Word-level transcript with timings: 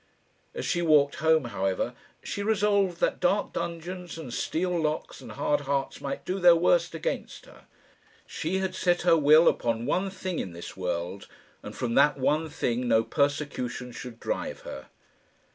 As 0.55 0.65
she 0.65 0.81
walked 0.81 1.17
home, 1.17 1.43
however, 1.45 1.93
she 2.23 2.41
resolved 2.41 2.99
that 3.01 3.19
dark 3.19 3.53
dungeons 3.53 4.17
and 4.17 4.33
steel 4.33 4.71
locks 4.71 5.21
and 5.21 5.33
hard 5.33 5.59
hearts 5.69 6.01
might 6.01 6.25
do 6.25 6.39
their 6.39 6.55
worst 6.55 6.95
against 6.95 7.45
her. 7.45 7.65
She 8.25 8.57
had 8.57 8.73
set 8.73 9.03
her 9.03 9.15
will 9.15 9.47
upon 9.47 9.85
one 9.85 10.09
thing 10.09 10.39
in 10.39 10.53
this 10.53 10.75
world, 10.75 11.27
and 11.61 11.75
from 11.75 11.93
that 11.93 12.17
one 12.17 12.49
thing 12.49 12.87
no 12.87 13.03
persecution 13.03 13.91
should 13.91 14.19
drive 14.19 14.61
her. 14.61 14.87